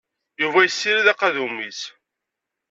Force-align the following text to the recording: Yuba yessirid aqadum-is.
Yuba 0.41 0.59
yessirid 0.65 1.07
aqadum-is. 1.13 1.81